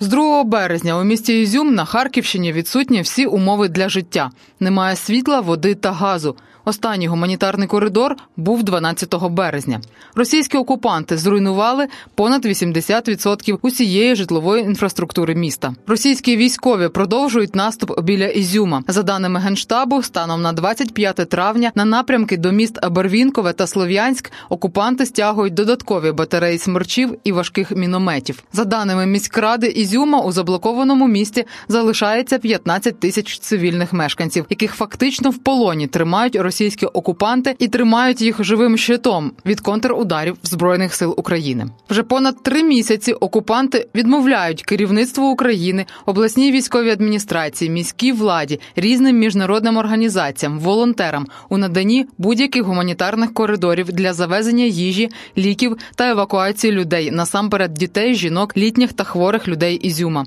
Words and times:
З 0.00 0.08
2 0.08 0.44
березня 0.44 0.98
у 0.98 1.04
місті 1.04 1.40
Ізюм 1.40 1.74
на 1.74 1.84
Харківщині 1.84 2.52
відсутні 2.52 3.02
всі 3.02 3.26
умови 3.26 3.68
для 3.68 3.88
життя. 3.88 4.30
Немає 4.60 4.96
світла, 4.96 5.40
води 5.40 5.74
та 5.74 5.92
газу. 5.92 6.36
Останній 6.68 7.08
гуманітарний 7.08 7.68
коридор 7.68 8.16
був 8.36 8.62
12 8.62 9.14
березня. 9.30 9.80
Російські 10.14 10.56
окупанти 10.56 11.16
зруйнували 11.16 11.86
понад 12.14 12.46
80% 12.46 13.58
усієї 13.62 14.14
житлової 14.14 14.62
інфраструктури 14.62 15.34
міста. 15.34 15.74
Російські 15.86 16.36
військові 16.36 16.88
продовжують 16.88 17.54
наступ 17.54 18.00
біля 18.00 18.26
Ізюма. 18.26 18.82
За 18.88 19.02
даними 19.02 19.40
генштабу, 19.40 20.02
станом 20.02 20.42
на 20.42 20.52
25 20.52 21.16
травня 21.16 21.72
на 21.74 21.84
напрямки 21.84 22.36
до 22.36 22.52
міст 22.52 22.88
Барвінкове 22.88 23.52
та 23.52 23.66
Слов'янськ 23.66 24.32
окупанти 24.48 25.06
стягують 25.06 25.54
додаткові 25.54 26.12
батареї 26.12 26.58
смерчів 26.58 27.18
і 27.24 27.32
важких 27.32 27.70
мінометів. 27.70 28.42
За 28.52 28.64
даними 28.64 29.06
міськради 29.06 29.66
Ізюма, 29.66 30.20
у 30.20 30.32
заблокованому 30.32 31.08
місті 31.08 31.44
залишається 31.68 32.38
15 32.38 33.00
тисяч 33.00 33.38
цивільних 33.38 33.92
мешканців, 33.92 34.46
яких 34.50 34.74
фактично 34.74 35.30
в 35.30 35.38
полоні 35.38 35.86
тримають 35.86 36.36
російські 36.36 36.55
окупанти 36.92 37.56
і 37.58 37.68
тримають 37.68 38.22
їх 38.22 38.44
живим 38.44 38.76
щитом 38.76 39.32
від 39.46 39.60
контрударів 39.60 40.36
збройних 40.42 40.94
сил 40.94 41.14
України. 41.16 41.66
Вже 41.90 42.02
понад 42.02 42.42
три 42.42 42.62
місяці 42.62 43.12
окупанти 43.12 43.88
відмовляють 43.94 44.62
керівництву 44.62 45.26
України, 45.26 45.86
обласній 46.06 46.52
військовій 46.52 46.90
адміністрації, 46.90 47.70
міській 47.70 48.12
владі, 48.12 48.60
різним 48.76 49.18
міжнародним 49.18 49.76
організаціям, 49.76 50.58
волонтерам 50.58 51.26
у 51.48 51.58
наданні 51.58 52.06
будь-яких 52.18 52.62
гуманітарних 52.62 53.34
коридорів 53.34 53.92
для 53.92 54.12
завезення 54.12 54.64
їжі, 54.64 55.08
ліків 55.38 55.76
та 55.94 56.10
евакуації 56.10 56.72
людей 56.72 57.10
насамперед 57.10 57.74
дітей, 57.74 58.14
жінок, 58.14 58.56
літніх 58.56 58.92
та 58.92 59.04
хворих 59.04 59.48
людей 59.48 59.76
Ізюма. 59.76 60.26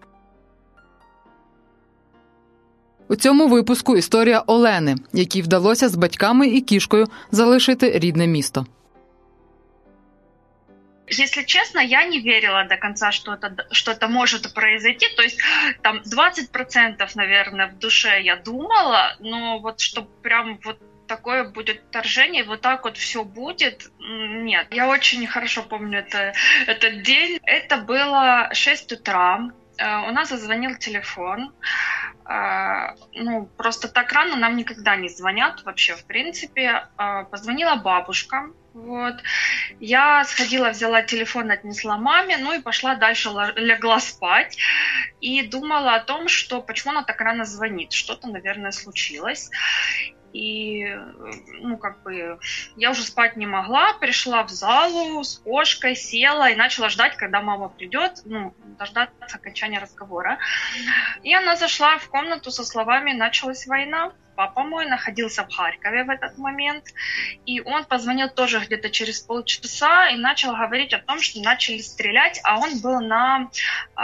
У 3.10 3.16
цьому 3.16 3.48
випуску 3.48 3.96
історія 3.96 4.42
Олени, 4.46 4.96
якій 5.12 5.42
вдалося 5.42 5.88
з 5.88 5.94
батьками 5.94 6.48
і 6.48 6.60
кішкою 6.60 7.06
залишити 7.30 7.98
рідне 7.98 8.26
місто. 8.26 8.66
если 11.08 11.44
честно, 11.44 11.80
я 11.80 12.06
не 12.06 12.20
верила 12.20 12.64
до 12.64 12.76
конца, 12.76 13.12
что 13.12 13.32
это, 13.34 13.66
что 13.70 13.92
это 13.92 14.08
может 14.08 14.52
произойти. 14.54 15.06
То 15.16 15.22
есть 15.22 15.40
там 15.82 16.02
20%, 16.04 17.10
наверное, 17.14 17.68
в 17.68 17.78
душе 17.78 18.20
я 18.22 18.36
думала, 18.36 19.16
но 19.20 19.58
вот 19.58 19.80
что 19.80 20.02
прям 20.22 20.58
вот 20.64 20.78
такое 21.06 21.44
будет 21.44 21.82
вторжение, 21.88 22.42
вот 22.44 22.60
так 22.60 22.84
вот 22.84 22.96
все 22.96 23.22
будет, 23.24 23.90
нет. 24.00 24.66
Я 24.72 24.88
очень 24.88 25.26
хорошо 25.26 25.62
помню 25.62 26.00
это, 26.00 26.34
этот 26.66 27.02
день. 27.02 27.38
Это 27.44 27.76
было 27.76 28.50
6 28.52 28.92
утра. 28.92 29.50
Э, 29.77 30.09
у 30.09 30.11
нас 30.11 30.29
зазвонил 30.29 30.75
телефон. 30.75 31.53
Э, 32.25 32.95
ну, 33.13 33.45
просто 33.57 33.87
так 33.87 34.11
рано 34.11 34.35
нам 34.35 34.55
никогда 34.55 34.95
не 34.95 35.09
звонят 35.09 35.63
вообще, 35.63 35.95
в 35.95 36.05
принципе. 36.05 36.87
Э, 36.97 37.25
позвонила 37.29 37.75
бабушка, 37.75 38.49
вот. 38.73 39.15
Я 39.79 40.23
сходила, 40.23 40.69
взяла 40.69 41.01
телефон, 41.01 41.51
отнесла 41.51 41.97
маме, 41.97 42.37
ну 42.37 42.53
и 42.53 42.61
пошла 42.61 42.95
дальше, 42.95 43.29
легла 43.55 43.99
спать. 43.99 44.57
И 45.19 45.41
думала 45.43 45.95
о 45.95 46.03
том, 46.03 46.27
что 46.27 46.61
почему 46.61 46.91
она 46.91 47.03
так 47.03 47.19
рано 47.19 47.45
звонит. 47.45 47.91
Что-то, 47.91 48.27
наверное, 48.27 48.71
случилось. 48.71 49.49
И, 50.33 50.85
ну, 51.59 51.77
как 51.77 52.03
бы, 52.03 52.39
я 52.75 52.91
уже 52.91 53.03
спать 53.03 53.35
не 53.35 53.45
могла, 53.45 53.93
пришла 53.93 54.43
в 54.43 54.49
залу 54.49 55.23
с 55.23 55.39
кошкой, 55.39 55.95
села 55.95 56.49
и 56.49 56.55
начала 56.55 56.89
ждать, 56.89 57.17
когда 57.17 57.41
мама 57.41 57.69
придет, 57.69 58.21
ну, 58.25 58.53
дождаться 58.79 59.13
окончания 59.35 59.79
разговора. 59.79 60.39
И 61.23 61.33
она 61.33 61.55
зашла 61.55 61.97
в 61.97 62.07
комнату 62.09 62.51
со 62.51 62.63
словами 62.63 63.13
«началась 63.13 63.67
война». 63.67 64.13
Папа 64.35 64.63
мой 64.63 64.85
находился 64.85 65.43
в 65.43 65.53
Харькове 65.53 66.03
в 66.03 66.09
этот 66.09 66.37
момент, 66.37 66.85
и 67.45 67.61
он 67.61 67.83
позвонил 67.83 68.29
тоже 68.29 68.59
где-то 68.59 68.89
через 68.89 69.19
полчаса 69.19 70.09
и 70.09 70.15
начал 70.15 70.53
говорить 70.55 70.93
о 70.93 70.99
том, 70.99 71.19
что 71.19 71.41
начали 71.41 71.79
стрелять, 71.79 72.39
а 72.43 72.57
он 72.57 72.79
был 72.79 73.01
на 73.01 73.49
э, 73.97 74.01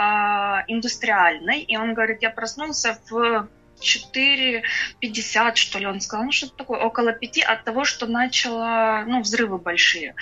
индустриальной, 0.68 1.60
и 1.62 1.76
он 1.76 1.94
говорит, 1.94 2.22
я 2.22 2.30
проснулся 2.30 3.00
в 3.10 3.48
4,50, 3.80 5.54
что 5.54 5.78
ли, 5.78 5.86
он 5.86 6.00
сказал, 6.00 6.24
ну 6.26 6.32
что-то 6.32 6.56
такое, 6.56 6.80
около 6.80 7.12
5 7.12 7.38
от 7.38 7.64
того, 7.64 7.84
что 7.84 8.06
начало, 8.06 9.04
ну, 9.06 9.20
взрывы 9.20 9.58
большие. 9.58 10.14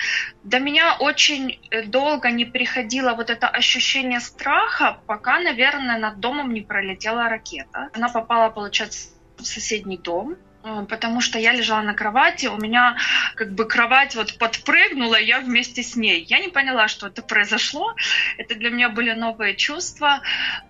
До 0.43 0.59
меня 0.59 0.95
очень 0.99 1.59
э, 1.71 1.83
долго 1.83 2.31
не 2.31 2.45
приходило 2.45 3.13
вот 3.13 3.29
это 3.29 3.47
ощущение 3.47 4.19
страха, 4.19 4.99
пока, 5.07 5.39
наверное, 5.39 5.97
над 5.97 6.19
домом 6.19 6.53
не 6.53 6.61
пролетела 6.61 7.29
ракета. 7.29 7.89
Она 7.93 8.09
попала, 8.09 8.49
получается, 8.49 9.09
в 9.37 9.45
соседний 9.45 9.97
дом, 9.97 10.37
потому 10.89 11.21
что 11.21 11.39
я 11.39 11.53
лежала 11.53 11.81
на 11.81 11.93
кровати, 11.93 12.47
у 12.47 12.57
меня 12.57 12.97
как 13.35 13.53
бы 13.53 13.65
кровать 13.65 14.15
вот 14.15 14.37
подпрыгнула, 14.37 15.15
и 15.15 15.25
я 15.25 15.39
вместе 15.39 15.83
с 15.83 15.95
ней. 15.95 16.23
Я 16.23 16.39
не 16.39 16.49
поняла, 16.49 16.87
что 16.87 17.07
это 17.07 17.21
произошло. 17.21 17.95
Это 18.37 18.55
для 18.55 18.69
меня 18.69 18.89
были 18.89 19.11
новые 19.11 19.55
чувства. 19.55 20.21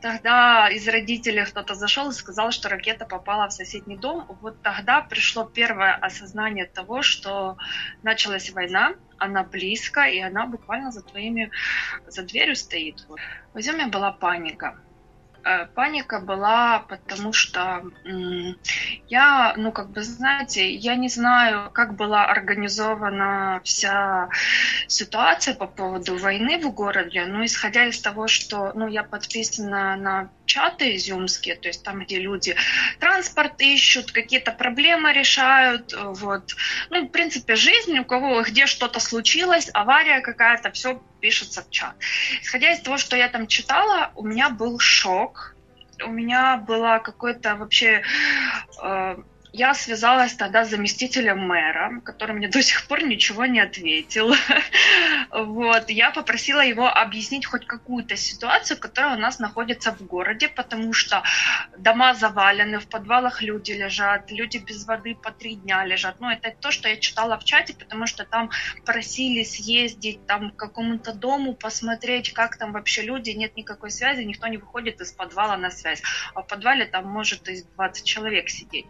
Тогда 0.01 0.69
из 0.69 0.87
родителей 0.87 1.45
кто-то 1.45 1.75
зашел 1.75 2.09
и 2.09 2.13
сказал, 2.13 2.51
что 2.51 2.69
ракета 2.69 3.05
попала 3.05 3.47
в 3.47 3.53
соседний 3.53 3.97
дом. 3.97 4.25
Вот 4.41 4.61
тогда 4.61 5.01
пришло 5.01 5.43
первое 5.45 5.93
осознание 5.93 6.65
того, 6.65 7.01
что 7.01 7.57
началась 8.03 8.49
война, 8.51 8.93
она 9.17 9.43
близко, 9.43 10.01
и 10.03 10.19
она 10.19 10.45
буквально 10.45 10.91
за 10.91 11.01
твоими, 11.01 11.51
за 12.07 12.23
дверью 12.23 12.55
стоит. 12.55 13.05
В 13.53 13.59
Изюме 13.59 13.87
была 13.87 14.11
паника 14.11 14.75
Э, 14.86 14.86
паника 15.75 16.19
была, 16.19 16.79
потому 16.79 17.33
что 17.33 17.83
я, 19.07 19.53
ну, 19.57 19.71
как 19.71 19.89
бы, 19.89 20.03
знаете, 20.03 20.73
я 20.73 20.95
не 20.95 21.09
знаю, 21.09 21.71
как 21.71 21.95
была 21.95 22.25
организована 22.25 23.61
вся 23.63 24.29
ситуация 24.87 25.55
по 25.55 25.67
поводу 25.67 26.17
войны 26.17 26.59
в 26.59 26.73
городе, 26.73 27.25
но 27.25 27.45
исходя 27.45 27.85
из 27.85 28.01
того, 28.01 28.27
что, 28.27 28.71
ну, 28.75 28.87
я 28.87 29.03
подписана 29.03 29.95
на 29.95 30.29
чаты 30.47 30.95
изюмские, 30.95 31.55
то 31.55 31.67
есть 31.67 31.83
там, 31.83 31.99
где 31.99 32.17
люди 32.17 32.55
транспорт 32.99 33.61
ищут, 33.61 34.11
какие-то 34.11 34.51
проблемы 34.51 35.13
решают, 35.13 35.93
вот. 35.93 36.55
Ну, 36.89 37.05
в 37.05 37.09
принципе, 37.09 37.55
жизнь, 37.55 37.99
у 37.99 38.05
кого 38.05 38.41
где 38.41 38.65
что-то 38.65 38.99
случилось, 38.99 39.69
авария 39.73 40.21
какая-то, 40.21 40.71
все 40.71 40.99
пишется 41.19 41.61
в 41.61 41.69
чат. 41.69 41.95
Исходя 42.41 42.71
из 42.71 42.81
того, 42.81 42.97
что 42.97 43.15
я 43.15 43.27
там 43.29 43.47
читала, 43.47 44.11
у 44.15 44.25
меня 44.25 44.49
был 44.49 44.79
шок, 44.79 45.55
у 46.03 46.09
меня 46.09 46.57
было 46.57 47.01
какое-то 47.03 47.55
вообще 47.55 48.03
э, 48.81 49.17
я 49.53 49.73
связалась 49.73 50.33
тогда 50.33 50.65
с 50.65 50.69
заместителем 50.69 51.39
мэра, 51.39 52.01
который 52.03 52.35
мне 52.35 52.47
до 52.47 52.61
сих 52.61 52.87
пор 52.87 53.03
ничего 53.03 53.45
не 53.45 53.59
ответил. 53.59 54.33
Вот. 55.29 55.89
Я 55.89 56.11
попросила 56.11 56.61
его 56.61 56.87
объяснить 56.87 57.45
хоть 57.45 57.67
какую-то 57.67 58.15
ситуацию, 58.15 58.79
которая 58.79 59.15
у 59.15 59.19
нас 59.19 59.39
находится 59.39 59.91
в 59.91 60.01
городе, 60.01 60.47
потому 60.47 60.93
что 60.93 61.21
дома 61.77 62.13
завалены, 62.13 62.79
в 62.79 62.87
подвалах 62.87 63.41
люди 63.41 63.73
лежат, 63.73 64.31
люди 64.31 64.57
без 64.57 64.85
воды 64.85 65.15
по 65.15 65.31
три 65.31 65.55
дня 65.55 65.85
лежат. 65.85 66.19
Ну, 66.19 66.29
это 66.29 66.53
то, 66.59 66.71
что 66.71 66.87
я 66.87 66.97
читала 66.97 67.37
в 67.37 67.43
чате, 67.43 67.73
потому 67.73 68.07
что 68.07 68.25
там 68.25 68.49
просили 68.85 69.43
съездить 69.43 70.25
там, 70.25 70.51
к 70.51 70.55
какому-то 70.55 71.13
дому, 71.13 71.53
посмотреть, 71.53 72.33
как 72.33 72.57
там 72.57 72.71
вообще 72.71 73.01
люди, 73.01 73.31
нет 73.31 73.57
никакой 73.57 73.91
связи, 73.91 74.21
никто 74.21 74.47
не 74.47 74.57
выходит 74.57 75.01
из 75.01 75.11
подвала 75.11 75.57
на 75.57 75.71
связь. 75.71 76.01
А 76.33 76.41
в 76.41 76.47
подвале 76.47 76.85
там 76.85 77.05
может 77.05 77.49
из 77.49 77.63
20 77.63 78.05
человек 78.05 78.49
сидеть. 78.49 78.85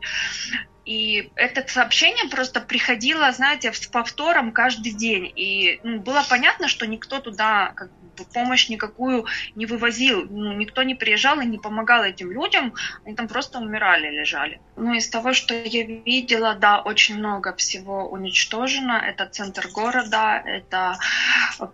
И 0.87 1.31
это 1.35 1.67
сообщение 1.67 2.29
просто 2.29 2.61
приходило, 2.61 3.29
знаете, 3.33 3.73
с 3.73 3.87
повтором 3.87 4.53
каждый 4.53 4.93
день. 4.93 5.31
И 5.35 5.81
ну, 5.83 5.99
было 5.99 6.23
понятно, 6.29 6.69
что 6.69 6.87
никто 6.87 7.19
туда 7.19 7.73
как 7.75 7.89
помощь 8.33 8.69
никакую 8.69 9.25
не 9.55 9.65
вывозил, 9.65 10.25
ну, 10.29 10.53
никто 10.53 10.83
не 10.83 10.95
приезжал 10.95 11.39
и 11.39 11.45
не 11.45 11.57
помогал 11.57 12.03
этим 12.03 12.31
людям, 12.31 12.73
они 13.05 13.15
там 13.15 13.27
просто 13.27 13.59
умирали, 13.59 14.09
лежали. 14.09 14.59
Ну, 14.75 14.93
из 14.93 15.09
того, 15.09 15.33
что 15.33 15.53
я 15.53 15.83
видела, 15.83 16.55
да, 16.55 16.79
очень 16.79 17.17
много 17.17 17.53
всего 17.55 18.09
уничтожено. 18.09 18.93
Это 18.93 19.25
центр 19.27 19.67
города, 19.67 20.41
это 20.45 20.97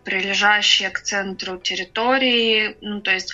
прилежащие 0.04 0.90
к 0.90 1.02
центру 1.02 1.58
территории. 1.58 2.78
Ну, 2.82 3.02
то 3.02 3.12
есть, 3.12 3.34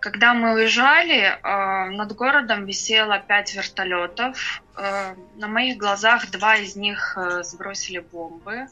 когда 0.00 0.34
мы 0.34 0.54
уезжали, 0.54 1.20
э, 1.20 1.90
над 1.90 2.12
городом 2.14 2.66
висело 2.66 3.18
пять 3.18 3.54
вертолетов, 3.54 4.62
на 4.76 5.48
моих 5.48 5.78
глазах 5.78 6.30
два 6.30 6.56
из 6.56 6.76
них 6.76 7.16
э, 7.16 7.42
сбросили 7.42 7.98
бомбы, 7.98 8.66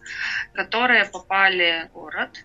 которые 0.52 1.06
попали 1.06 1.88
в 1.88 1.92
город. 1.94 2.44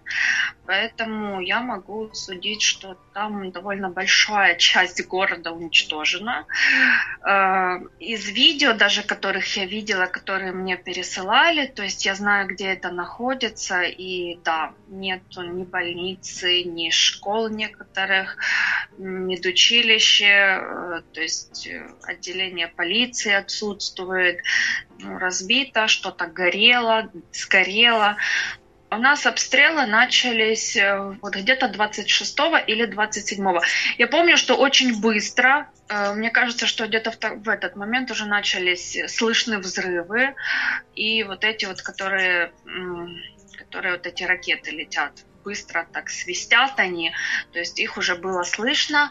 Поэтому 0.65 1.41
я 1.41 1.61
могу 1.61 2.13
судить, 2.13 2.61
что 2.61 2.97
там 3.13 3.51
довольно 3.51 3.89
большая 3.89 4.55
часть 4.55 5.05
города 5.07 5.51
уничтожена. 5.51 6.45
Э, 7.27 7.79
из 7.99 8.29
видео, 8.29 8.73
даже 8.73 9.03
которых 9.03 9.57
я 9.57 9.65
видела, 9.65 10.05
которые 10.05 10.53
мне 10.53 10.77
пересылали, 10.77 11.67
то 11.67 11.83
есть 11.83 12.05
я 12.05 12.15
знаю, 12.15 12.47
где 12.47 12.67
это 12.67 12.91
находится, 12.91 13.81
и 13.81 14.39
да, 14.43 14.73
нет 14.87 15.21
ни 15.37 15.63
больницы, 15.63 16.63
ни 16.63 16.89
школ 16.91 17.49
некоторых, 17.49 18.37
медучилище, 18.97 21.03
то 21.13 21.21
есть 21.21 21.67
отделение 22.03 22.67
полиции 22.67 23.33
отсутствует, 23.49 24.41
ну, 24.99 25.17
разбито, 25.17 25.87
что-то 25.87 26.27
горело, 26.27 27.09
сгорело. 27.33 28.17
У 28.91 28.97
нас 28.97 29.25
обстрелы 29.25 29.85
начались 29.85 30.75
э, 30.75 31.15
вот 31.21 31.35
где-то 31.35 31.67
26 31.67 32.39
или 32.67 32.85
27. 32.85 33.59
Я 33.97 34.07
помню, 34.07 34.35
что 34.37 34.55
очень 34.55 34.99
быстро, 34.99 35.69
э, 35.89 36.13
мне 36.13 36.31
кажется, 36.31 36.65
что 36.65 36.87
где-то 36.87 37.11
в, 37.11 37.49
этот 37.49 37.75
момент 37.75 38.09
уже 38.11 38.25
начались 38.25 38.97
слышны 39.07 39.59
взрывы 39.59 40.33
и 40.95 41.23
вот 41.23 41.43
эти 41.43 41.65
вот, 41.65 41.81
которые, 41.83 42.51
которые 43.59 43.93
вот 43.93 44.07
эти 44.07 44.23
ракеты 44.23 44.71
летят 44.71 45.13
быстро 45.49 45.87
так 45.91 46.09
свистят 46.09 46.79
они, 46.79 47.11
то 47.53 47.59
есть 47.59 47.79
их 47.79 47.97
уже 47.97 48.15
было 48.15 48.43
слышно, 48.43 49.09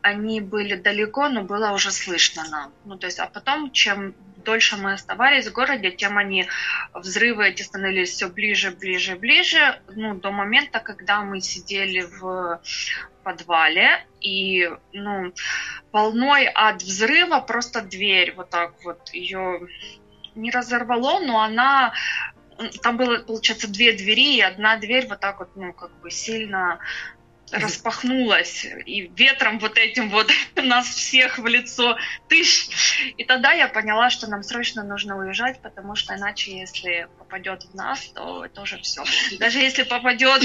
они 0.00 0.40
были 0.40 0.76
далеко, 0.76 1.28
но 1.28 1.42
было 1.42 1.72
уже 1.72 1.90
слышно 1.90 2.44
нам. 2.48 2.72
Ну, 2.84 2.96
то 2.96 3.06
есть, 3.06 3.18
а 3.18 3.26
потом, 3.26 3.72
чем 3.72 4.14
дольше 4.44 4.76
мы 4.76 4.92
оставались 4.92 5.48
в 5.48 5.52
городе, 5.52 5.90
тем 5.90 6.18
они, 6.18 6.46
взрывы 6.94 7.48
эти 7.48 7.62
становились 7.62 8.10
все 8.10 8.28
ближе, 8.28 8.70
ближе, 8.70 9.16
ближе, 9.16 9.80
ну, 9.96 10.14
до 10.14 10.30
момента, 10.30 10.78
когда 10.78 11.22
мы 11.22 11.40
сидели 11.40 12.02
в 12.02 12.60
подвале, 13.24 14.06
и, 14.20 14.70
ну, 14.92 15.32
волной 15.90 16.46
от 16.46 16.82
взрыва 16.82 17.40
просто 17.40 17.80
дверь 17.80 18.34
вот 18.36 18.50
так 18.50 18.72
вот 18.84 19.10
ее 19.12 19.66
не 20.34 20.50
разорвало, 20.50 21.20
но 21.20 21.40
она 21.40 21.92
там 22.82 22.96
было, 22.96 23.18
получается, 23.18 23.68
две 23.68 23.92
двери, 23.92 24.36
и 24.36 24.40
одна 24.40 24.76
дверь 24.76 25.06
вот 25.08 25.20
так 25.20 25.38
вот, 25.38 25.56
ну, 25.56 25.72
как 25.72 25.90
бы 26.00 26.10
сильно 26.10 26.78
распахнулась, 27.52 28.64
и 28.86 29.12
ветром 29.14 29.58
вот 29.58 29.78
этим 29.78 30.08
вот 30.08 30.30
нас 30.56 30.86
всех 30.86 31.38
в 31.38 31.46
лицо 31.46 31.96
тыщ. 32.28 32.68
И 33.16 33.24
тогда 33.24 33.52
я 33.52 33.68
поняла, 33.68 34.10
что 34.10 34.28
нам 34.28 34.42
срочно 34.42 34.82
нужно 34.82 35.18
уезжать, 35.18 35.60
потому 35.60 35.94
что 35.94 36.16
иначе, 36.16 36.58
если 36.58 37.08
попадет 37.18 37.64
в 37.64 37.74
нас, 37.74 38.06
то 38.14 38.44
это 38.44 38.62
уже 38.62 38.78
все. 38.78 39.04
Даже 39.38 39.58
если 39.58 39.82
попадет 39.82 40.42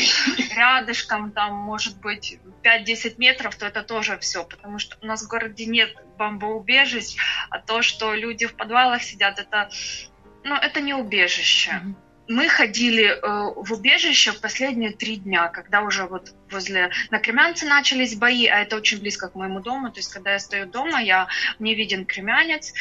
рядышком, 0.56 1.32
там, 1.32 1.54
может 1.54 2.00
быть, 2.00 2.40
5-10 2.64 3.16
метров, 3.18 3.56
то 3.56 3.66
это 3.66 3.84
тоже 3.84 4.18
все, 4.20 4.44
потому 4.44 4.80
что 4.80 4.98
у 5.02 5.06
нас 5.06 5.24
в 5.24 5.28
городе 5.28 5.66
нет 5.66 5.96
бомбоубежищ, 6.18 7.16
а 7.50 7.60
то, 7.60 7.82
что 7.82 8.14
люди 8.14 8.46
в 8.46 8.56
подвалах 8.56 9.04
сидят, 9.04 9.40
это, 9.40 9.70
ну, 10.48 10.56
это 10.56 10.82
не 10.82 10.94
убежище. 10.94 11.72
Mm-hmm 11.72 12.08
мы 12.28 12.50
ходили 12.50 13.06
э, 13.06 13.54
в 13.56 13.74
убежище 13.74 14.32
в 14.32 14.42
последние 14.42 14.92
три 14.92 15.18
дня, 15.18 15.48
когда 15.48 15.82
уже 15.82 16.06
вот 16.06 16.34
возле 16.52 16.92
на 17.10 17.20
Кремянце 17.20 17.66
начались 17.66 18.16
бои, 18.16 18.48
а 18.48 18.60
это 18.60 18.76
очень 18.76 19.00
близко 19.00 19.30
к 19.30 19.36
моему 19.36 19.60
дому. 19.62 19.92
То 19.92 20.00
есть, 20.00 20.14
когда 20.14 20.34
я 20.34 20.40
стою 20.40 20.66
дома, 20.66 21.02
я 21.02 21.28
мне 21.60 21.74
виден 21.74 22.06
Кремянец. 22.06 22.74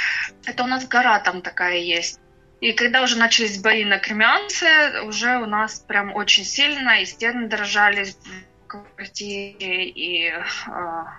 Это 0.44 0.64
у 0.64 0.66
нас 0.66 0.86
гора 0.86 1.20
там 1.20 1.42
такая 1.42 1.78
есть. 1.78 2.20
И 2.60 2.72
когда 2.72 3.02
уже 3.02 3.18
начались 3.18 3.60
бои 3.60 3.84
на 3.84 3.98
Кремянце, 3.98 5.02
уже 5.02 5.38
у 5.38 5.46
нас 5.46 5.80
прям 5.80 6.14
очень 6.14 6.44
сильно, 6.44 7.00
и 7.00 7.04
стены 7.04 7.48
дрожали 7.48 8.04
в 8.04 8.66
квартире, 8.66 9.88
и, 9.88 10.28
э, 10.28 10.42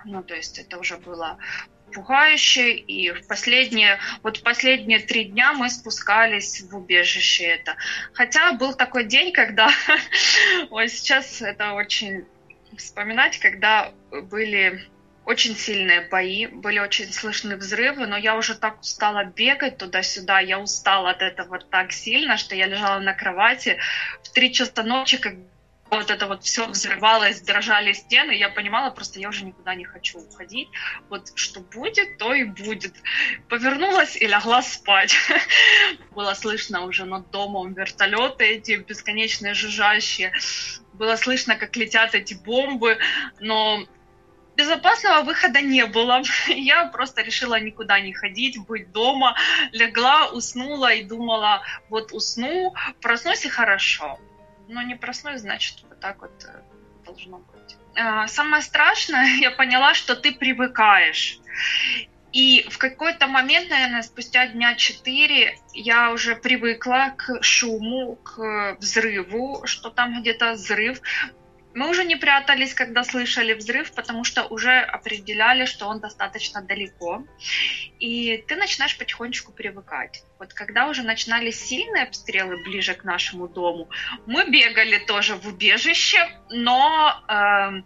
ну, 0.04 0.22
то 0.22 0.34
есть 0.34 0.58
это 0.58 0.78
уже 0.78 0.98
было 0.98 1.38
пугающе, 1.92 2.72
и 2.72 3.12
в 3.12 3.26
последние, 3.26 3.98
вот 4.22 4.42
последние 4.42 5.00
три 5.00 5.24
дня 5.24 5.52
мы 5.52 5.70
спускались 5.70 6.60
в 6.62 6.76
убежище 6.76 7.44
это. 7.44 7.76
Хотя 8.12 8.52
был 8.52 8.74
такой 8.74 9.04
день, 9.04 9.32
когда, 9.32 9.70
ой, 10.70 10.88
сейчас 10.88 11.42
это 11.42 11.72
очень 11.72 12.24
вспоминать, 12.76 13.38
когда 13.38 13.92
были 14.10 14.88
очень 15.28 15.56
сильные 15.56 16.00
бои, 16.00 16.46
были 16.46 16.78
очень 16.78 17.12
слышны 17.12 17.56
взрывы, 17.56 18.06
но 18.06 18.16
я 18.16 18.34
уже 18.34 18.54
так 18.54 18.80
устала 18.80 19.24
бегать 19.24 19.76
туда-сюда, 19.76 20.40
я 20.40 20.58
устала 20.58 21.10
от 21.10 21.20
этого 21.20 21.58
так 21.58 21.92
сильно, 21.92 22.38
что 22.38 22.54
я 22.54 22.66
лежала 22.66 22.98
на 23.00 23.12
кровати 23.12 23.78
в 24.22 24.30
три 24.30 24.54
часа 24.54 24.82
ночи, 24.82 25.18
как 25.18 25.34
вот 25.90 26.10
это 26.10 26.26
вот 26.26 26.44
все 26.44 26.66
взрывалось, 26.66 27.40
дрожали 27.40 27.92
стены, 27.92 28.32
я 28.32 28.48
понимала, 28.48 28.90
просто 28.90 29.20
я 29.20 29.28
уже 29.28 29.44
никуда 29.44 29.74
не 29.74 29.84
хочу 29.84 30.18
уходить. 30.18 30.68
Вот 31.08 31.32
что 31.34 31.60
будет, 31.60 32.18
то 32.18 32.34
и 32.34 32.44
будет. 32.44 32.94
Повернулась 33.48 34.16
и 34.16 34.26
легла 34.26 34.62
спать. 34.62 35.14
Было 36.10 36.34
слышно 36.34 36.84
уже 36.84 37.04
над 37.04 37.30
домом 37.30 37.72
вертолеты 37.72 38.44
эти 38.44 38.76
бесконечные 38.76 39.54
жужжащие. 39.54 40.32
Было 40.92 41.16
слышно, 41.16 41.56
как 41.56 41.76
летят 41.76 42.14
эти 42.14 42.34
бомбы, 42.34 42.98
но 43.40 43.84
безопасного 44.56 45.22
выхода 45.22 45.62
не 45.62 45.86
было. 45.86 46.22
Я 46.48 46.86
просто 46.86 47.22
решила 47.22 47.58
никуда 47.58 48.00
не 48.00 48.12
ходить, 48.12 48.58
быть 48.58 48.92
дома. 48.92 49.36
Легла, 49.72 50.28
уснула 50.28 50.92
и 50.92 51.02
думала, 51.02 51.62
вот 51.88 52.12
усну, 52.12 52.74
проснусь 53.00 53.46
и 53.46 53.48
хорошо 53.48 54.18
но 54.68 54.82
не 54.82 54.94
проснусь, 54.94 55.40
значит, 55.40 55.82
вот 55.88 55.98
так 56.00 56.20
вот 56.20 56.44
э, 56.44 56.60
должно 57.04 57.38
быть. 57.38 57.76
А, 57.96 58.28
самое 58.28 58.62
страшное, 58.62 59.24
я 59.40 59.50
поняла, 59.50 59.94
что 59.94 60.14
ты 60.14 60.32
привыкаешь. 60.32 61.40
И 62.32 62.66
в 62.68 62.76
какой-то 62.76 63.26
момент, 63.26 63.70
наверное, 63.70 64.02
спустя 64.02 64.46
дня 64.48 64.74
четыре, 64.74 65.58
я 65.72 66.12
уже 66.12 66.36
привыкла 66.36 67.14
к 67.16 67.42
шуму, 67.42 68.16
к 68.16 68.76
взрыву, 68.78 69.62
что 69.66 69.88
там 69.90 70.20
где-то 70.20 70.52
взрыв. 70.52 71.00
Мы 71.78 71.88
уже 71.90 72.02
не 72.02 72.16
прятались, 72.16 72.74
когда 72.74 73.04
слышали 73.04 73.52
взрыв, 73.52 73.92
потому 73.92 74.24
что 74.24 74.42
уже 74.42 74.80
определяли, 74.80 75.64
что 75.64 75.86
он 75.86 76.00
достаточно 76.00 76.60
далеко. 76.60 77.22
И 78.00 78.44
ты 78.48 78.56
начинаешь 78.56 78.98
потихонечку 78.98 79.52
привыкать. 79.52 80.24
Вот 80.40 80.52
когда 80.54 80.88
уже 80.88 81.04
начинались 81.04 81.60
сильные 81.64 82.02
обстрелы 82.02 82.56
ближе 82.64 82.94
к 82.94 83.04
нашему 83.04 83.46
дому, 83.46 83.88
мы 84.26 84.50
бегали 84.50 84.98
тоже 84.98 85.36
в 85.36 85.46
убежище, 85.46 86.18
но 86.50 87.14
э, 87.28 87.82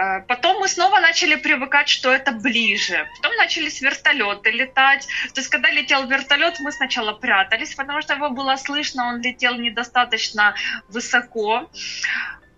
э, 0.00 0.20
потом 0.28 0.60
мы 0.60 0.68
снова 0.68 1.00
начали 1.00 1.34
привыкать, 1.34 1.88
что 1.88 2.12
это 2.12 2.30
ближе. 2.30 3.08
Потом 3.16 3.36
начались 3.36 3.80
вертолеты 3.80 4.52
летать. 4.52 5.08
То 5.34 5.40
есть, 5.40 5.48
когда 5.50 5.68
летел 5.70 6.06
вертолет, 6.06 6.60
мы 6.60 6.70
сначала 6.70 7.12
прятались, 7.12 7.74
потому 7.74 8.02
что 8.02 8.14
его 8.14 8.30
было 8.30 8.54
слышно, 8.54 9.08
он 9.08 9.20
летел 9.20 9.56
недостаточно 9.56 10.54
высоко. 10.88 11.68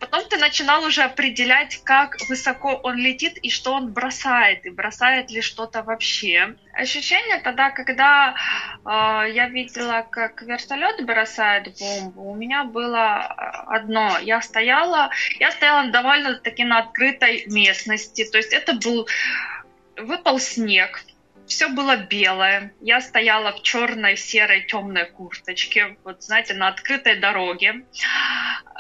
Потом 0.03 0.29
ты 0.29 0.37
начинал 0.37 0.83
уже 0.83 1.03
определять, 1.03 1.77
как 1.85 2.17
высоко 2.29 2.75
он 2.83 2.97
летит 2.97 3.39
и 3.39 3.51
что 3.51 3.75
он 3.75 3.93
бросает, 3.93 4.67
и 4.67 4.71
бросает 4.71 5.31
ли 5.31 5.41
что-то 5.41 5.85
вообще. 5.85 6.57
Ощущение 6.73 7.39
тогда, 7.39 7.71
когда 7.71 8.35
э, 8.85 9.31
я 9.33 9.49
видела, 9.49 10.05
как 10.11 10.43
вертолет 10.43 11.07
бросает 11.07 11.79
бомбу, 11.79 12.33
у 12.33 12.35
меня 12.35 12.65
было 12.65 13.19
одно. 13.69 14.19
Я 14.19 14.43
стояла, 14.43 15.11
я 15.39 15.53
стояла 15.53 15.87
довольно-таки 15.93 16.65
на 16.65 16.81
открытой 16.81 17.45
местности. 17.47 18.29
То 18.29 18.39
есть 18.39 18.53
это 18.53 18.73
был 18.73 19.07
выпал 19.97 20.41
снег, 20.41 21.05
все 21.47 21.69
было 21.69 21.97
белое. 21.97 22.73
Я 22.81 23.01
стояла 23.01 23.53
в 23.53 23.63
черной, 23.63 24.17
серой, 24.17 24.67
темной 24.67 25.07
курточке, 25.07 25.97
вот 26.05 26.23
знаете, 26.23 26.55
на 26.55 26.69
открытой 26.69 27.17
дороге. 27.17 27.85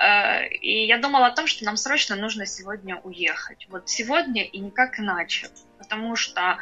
Э, 0.00 0.48
и 0.48 0.86
я 0.86 0.98
думала 0.98 1.26
о 1.26 1.34
том, 1.34 1.46
что 1.46 1.64
нам 1.64 1.76
срочно 1.76 2.16
нужно 2.16 2.46
сегодня 2.46 2.96
уехать. 2.96 3.66
Вот 3.70 3.88
сегодня 3.88 4.44
и 4.44 4.58
никак 4.58 4.98
иначе. 4.98 5.48
Потому 5.78 6.16
что 6.16 6.58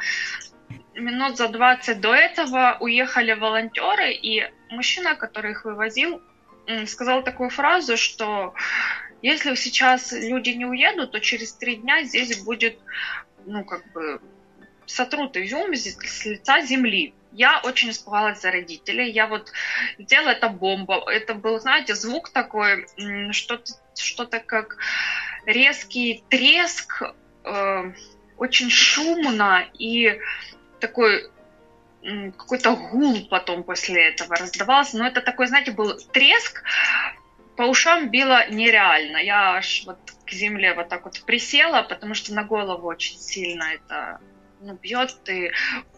минут 0.93 1.37
за 1.37 1.47
20 1.47 1.99
до 2.01 2.13
этого 2.13 2.77
уехали 2.79 3.33
волонтеры, 3.33 4.11
и 4.11 4.49
мужчина, 4.69 5.15
который 5.15 5.51
их 5.51 5.65
вывозил, 5.65 6.21
сказал 6.85 7.23
такую 7.23 7.49
фразу, 7.49 7.97
что 7.97 8.53
Если 9.21 9.53
сейчас 9.53 10.11
люди 10.11 10.49
не 10.49 10.65
уедут, 10.65 11.11
то 11.11 11.19
через 11.19 11.53
три 11.53 11.75
дня 11.75 12.03
здесь 12.03 12.43
будет, 12.43 12.79
ну, 13.45 13.63
как 13.63 13.91
бы, 13.91 14.19
сотрут 14.91 15.37
изюм 15.37 15.73
с 15.73 16.25
лица 16.25 16.61
земли. 16.61 17.13
Я 17.31 17.61
очень 17.63 17.91
испугалась 17.91 18.41
за 18.41 18.51
родителей. 18.51 19.11
Я 19.11 19.27
вот 19.27 19.51
сделала 19.97 20.29
это 20.29 20.49
бомба. 20.49 21.03
Это 21.09 21.33
был, 21.33 21.59
знаете, 21.59 21.95
звук 21.95 22.29
такой, 22.29 22.87
что-то 23.31 23.73
что 23.95 24.25
как 24.25 24.77
резкий 25.45 26.23
треск, 26.29 27.03
э, 27.43 27.91
очень 28.37 28.69
шумно 28.69 29.65
и 29.77 30.19
такой 30.79 31.29
какой-то 32.37 32.75
гул 32.75 33.27
потом 33.29 33.63
после 33.63 34.09
этого 34.09 34.35
раздавался. 34.35 34.97
Но 34.97 35.07
это 35.07 35.21
такой, 35.21 35.47
знаете, 35.47 35.71
был 35.71 35.97
треск, 36.11 36.63
по 37.55 37.63
ушам 37.63 38.09
било 38.09 38.49
нереально. 38.49 39.17
Я 39.17 39.57
аж 39.57 39.83
вот 39.85 39.99
к 40.25 40.31
земле 40.31 40.73
вот 40.73 40.89
так 40.89 41.05
вот 41.05 41.21
присела, 41.25 41.83
потому 41.83 42.15
что 42.15 42.33
на 42.33 42.43
голову 42.43 42.87
очень 42.87 43.19
сильно 43.19 43.65
это 43.73 44.19
ну, 44.61 44.73
бьет. 44.75 45.17
И 45.29 45.51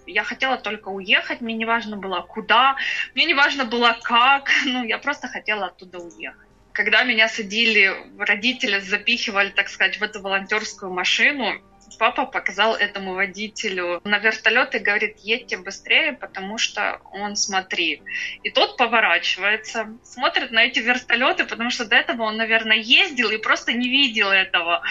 я 0.06 0.24
хотела 0.24 0.58
только 0.58 0.90
уехать, 0.90 1.42
мне 1.42 1.56
не 1.56 1.66
важно 1.66 1.98
было 1.98 2.22
куда, 2.22 2.76
мне 3.14 3.26
не 3.26 3.34
важно 3.34 3.66
было 3.66 3.98
как, 4.02 4.50
ну, 4.66 4.84
я 4.84 4.98
просто 4.98 5.28
хотела 5.28 5.68
оттуда 5.68 6.00
уехать. 6.00 6.50
Когда 6.72 7.04
меня 7.04 7.28
садили, 7.28 7.94
родители 8.18 8.80
запихивали, 8.80 9.50
так 9.50 9.70
сказать, 9.70 10.00
в 10.00 10.04
эту 10.04 10.22
волонтерскую 10.22 10.92
машину, 10.92 11.62
папа 11.98 12.26
показал 12.26 12.76
этому 12.76 13.14
водителю 13.14 14.02
на 14.04 14.18
вертолет 14.18 14.76
и 14.76 14.80
говорит, 14.80 15.20
едьте 15.20 15.58
быстрее, 15.58 16.14
потому 16.14 16.58
что 16.58 17.00
он, 17.12 17.36
смотри. 17.36 18.02
И 18.44 18.50
тот 18.50 18.78
поворачивается, 18.78 19.96
смотрит 20.04 20.52
на 20.52 20.64
эти 20.64 20.80
вертолеты, 20.80 21.46
потому 21.46 21.70
что 21.70 21.86
до 21.86 21.96
этого 21.96 22.24
он, 22.24 22.38
наверное, 22.38 22.78
ездил 22.78 23.30
и 23.30 23.38
просто 23.38 23.74
не 23.74 23.90
видел 23.90 24.30
этого. 24.32 24.82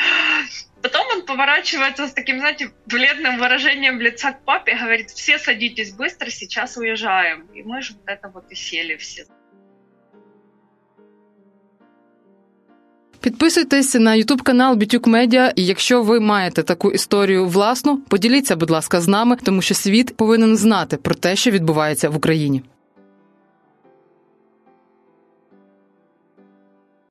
Потом 0.81 1.07
он 1.13 1.21
поворачивается 1.25 2.03
с 2.03 2.13
таким, 2.13 2.39
знаете, 2.39 2.69
бледным 2.85 3.37
выражением 3.39 3.99
лица 3.99 4.31
к 4.31 4.45
папе 4.45 4.71
и 4.71 4.75
говорит, 4.75 5.09
все 5.09 5.39
садитесь 5.39 5.91
быстро, 5.91 6.29
сейчас 6.29 6.77
уезжаем. 6.77 7.47
И 7.55 7.63
мы 7.63 7.81
же 7.81 7.93
вот 7.93 8.07
это 8.07 8.29
вот 8.33 8.51
и 8.51 8.55
сели 8.55 8.95
все. 8.95 9.25
Підписуйтесь 13.21 13.95
на 13.95 14.15
Ютуб 14.15 14.41
канал 14.41 14.75
Бітюк 14.75 15.07
Медіа. 15.07 15.53
І 15.55 15.65
якщо 15.65 16.03
ви 16.03 16.19
маєте 16.19 16.63
таку 16.63 16.91
історію 16.91 17.45
власну, 17.45 17.97
поділіться, 17.97 18.55
будь 18.55 18.69
ласка, 18.69 19.01
з 19.01 19.07
нами, 19.07 19.37
тому 19.43 19.61
що 19.61 19.73
світ 19.73 20.17
повинен 20.17 20.57
знати 20.57 20.97
про 20.97 21.15
те, 21.15 21.35
що 21.35 21.51
відбувається 21.51 22.09
в 22.09 22.15
Україні. 22.15 22.63